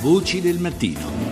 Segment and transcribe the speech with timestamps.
[0.00, 1.25] Voci del mattino.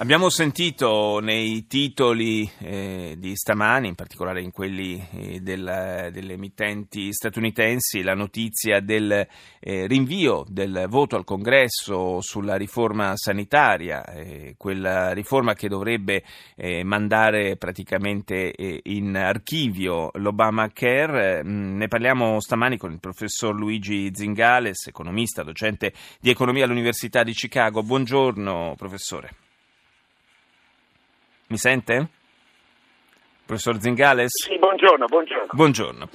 [0.00, 7.12] Abbiamo sentito nei titoli eh, di stamani, in particolare in quelli eh, del, delle emittenti
[7.12, 9.12] statunitensi, la notizia del
[9.60, 16.24] eh, rinvio del voto al Congresso sulla riforma sanitaria, eh, quella riforma che dovrebbe
[16.56, 21.44] eh, mandare praticamente eh, in archivio l'Obamacare.
[21.44, 27.34] Mm, ne parliamo stamani con il professor Luigi Zingales, economista, docente di economia all'Università di
[27.34, 27.82] Chicago.
[27.82, 29.49] Buongiorno professore.
[31.50, 32.08] Mi sente?
[33.44, 34.28] Professor Zingales?
[34.28, 35.48] Sì, buongiorno, buongiorno.
[35.50, 36.08] Buongiorno.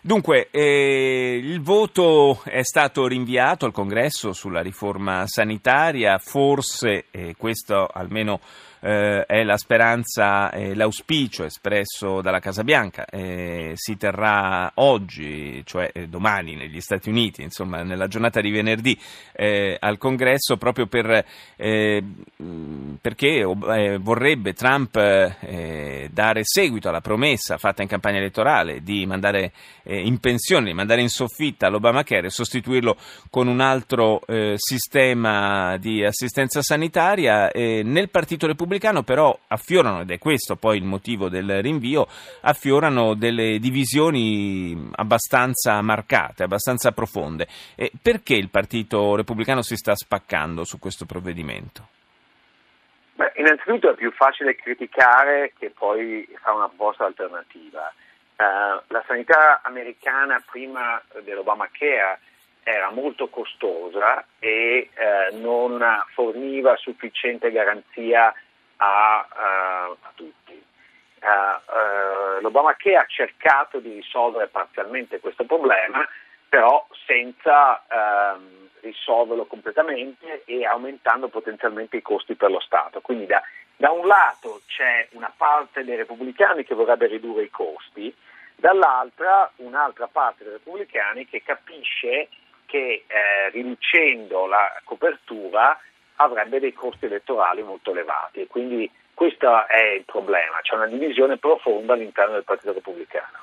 [0.00, 7.86] Dunque, eh, il voto è stato rinviato al Congresso sulla riforma sanitaria, forse eh, questo
[7.86, 8.40] almeno
[8.82, 13.04] eh, è la speranza e l'auspicio espresso dalla Casa Bianca.
[13.06, 18.98] Eh, si terrà oggi, cioè eh, domani negli Stati Uniti, insomma nella giornata di venerdì
[19.32, 21.24] eh, al Congresso proprio per,
[21.56, 22.04] eh,
[23.00, 29.52] perché eh, vorrebbe Trump dare seguito alla promessa fatta in campagna elettorale di mandare
[29.84, 32.96] in pensione, di mandare in soffitta l'Obamacare e sostituirlo
[33.30, 34.22] con un altro
[34.56, 37.50] sistema di assistenza sanitaria.
[37.54, 42.06] nel Partito Repubblicano repubblicano però affiorano, ed è questo poi il motivo del rinvio,
[42.42, 47.46] affiorano delle divisioni abbastanza marcate, abbastanza profonde.
[47.76, 51.88] E perché il Partito Repubblicano si sta spaccando su questo provvedimento?
[53.14, 57.92] Beh, innanzitutto è più facile criticare che poi fare una proposta alternativa.
[58.34, 62.18] Uh, la sanità americana prima dell'Obamacare
[62.64, 68.32] era molto costosa e uh, non forniva sufficiente garanzia
[68.82, 70.60] a, uh, a tutti.
[71.20, 76.06] Uh, uh, L'Obamacare ha cercato di risolvere parzialmente questo problema,
[76.48, 83.00] però senza uh, risolverlo completamente e aumentando potenzialmente i costi per lo Stato.
[83.00, 83.40] Quindi da,
[83.76, 88.12] da, un lato c'è una parte dei repubblicani che vorrebbe ridurre i costi,
[88.56, 92.28] dall'altra un'altra parte dei repubblicani che capisce
[92.66, 95.78] che eh, riducendo la copertura
[96.16, 101.36] avrebbe dei costi elettorali molto elevati e quindi questo è il problema, c'è una divisione
[101.36, 103.38] profonda all'interno del Partito Repubblicano.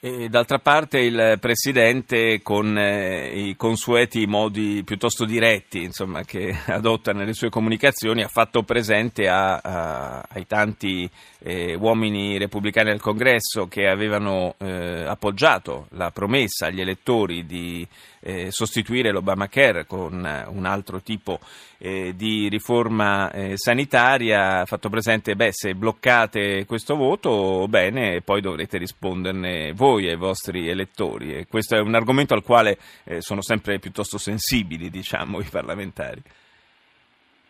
[0.00, 7.12] E d'altra parte il Presidente con eh, i consueti modi piuttosto diretti insomma, che adotta
[7.12, 11.10] nelle sue comunicazioni ha fatto presente a, a, ai tanti
[11.40, 17.84] eh, uomini repubblicani al Congresso che avevano eh, appoggiato la promessa agli elettori di
[18.20, 20.14] eh, sostituire l'Obamacare con
[20.48, 21.40] un altro tipo
[21.78, 28.78] eh, di riforma sanitaria, ha fatto presente beh, se bloccate questo voto bene poi dovrete
[28.78, 31.34] risponderne voi voi, ai vostri elettori.
[31.34, 36.22] E questo è un argomento al quale eh, sono sempre piuttosto sensibili, diciamo, i parlamentari.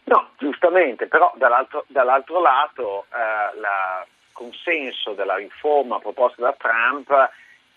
[0.04, 7.10] No, giustamente, però dall'altro, dall'altro lato eh, il consenso della riforma proposta da Trump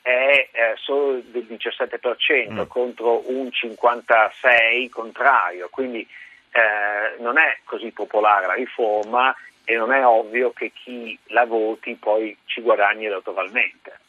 [0.02, 2.62] è eh, solo del 17% mm.
[2.68, 6.08] contro un 56% contrario, quindi
[6.52, 9.36] eh, non è così popolare la riforma
[9.66, 14.00] e non è ovvio che chi la voti poi ci guadagni elettoralmente.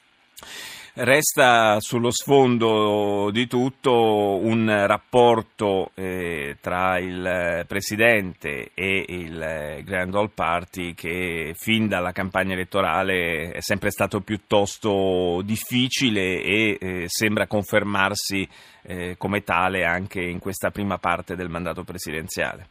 [0.94, 10.32] Resta sullo sfondo di tutto un rapporto eh, tra il Presidente e il Grand Old
[10.34, 18.46] Party che fin dalla campagna elettorale è sempre stato piuttosto difficile e eh, sembra confermarsi
[18.82, 22.66] eh, come tale anche in questa prima parte del mandato presidenziale.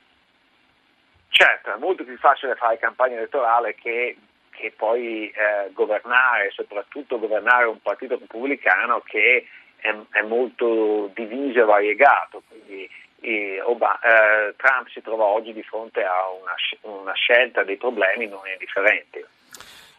[1.29, 4.16] Certo, è molto più facile fare campagna elettorale che
[4.59, 9.45] e poi eh, governare, soprattutto governare un partito repubblicano che
[9.78, 12.44] è, è molto diviso e variegato.
[12.47, 12.89] Quindi,
[13.22, 16.56] eh, Obama, eh, Trump si trova oggi di fronte a una,
[17.01, 19.23] una scelta dei problemi non indifferenti.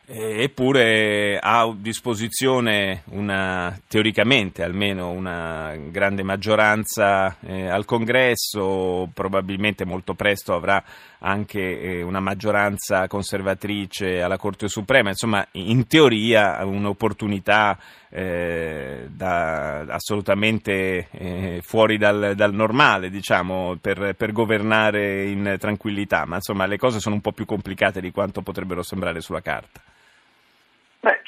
[0.04, 9.84] Eh, eppure ha a disposizione una, teoricamente almeno una grande maggioranza eh, al Congresso, probabilmente
[9.84, 10.82] molto presto avrà
[11.20, 17.78] anche eh, una maggioranza conservatrice alla Corte Suprema, insomma in teoria un'opportunità
[18.10, 26.36] eh, da, assolutamente eh, fuori dal, dal normale diciamo, per, per governare in tranquillità, ma
[26.36, 29.80] insomma le cose sono un po' più complicate di quanto potrebbero sembrare sulla carta.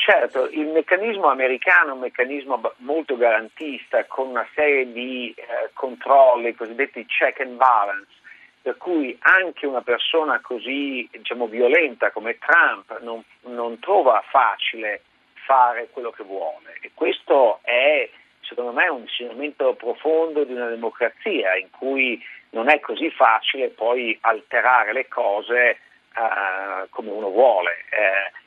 [0.04, 6.54] Certo, il meccanismo americano è un meccanismo molto garantista con una serie di eh, controlli,
[6.54, 8.10] cosiddetti check and balance,
[8.60, 15.04] per cui anche una persona così diciamo, violenta come Trump non, non, trova facile
[15.46, 18.06] fare quello che vuole e questo è
[18.42, 24.18] secondo me un insegnamento profondo di una democrazia in cui non è così facile poi
[24.20, 27.86] alterare le cose eh, come uno vuole.
[27.88, 28.42] Eh,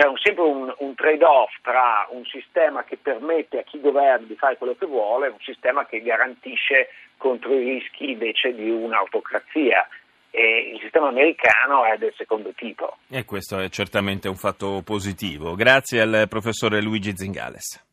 [0.00, 4.34] c'è un, sempre un, un, trade-off tra un sistema che permette a chi governa di
[4.34, 6.88] fare quello che vuole e un sistema che garantisce
[7.18, 9.86] contro i rischi invece di un'autocrazia.
[10.30, 12.96] E il sistema americano è del secondo tipo.
[13.10, 15.54] E questo è certamente un fatto positivo.
[15.54, 17.88] Grazie al professore Luigi Zingales.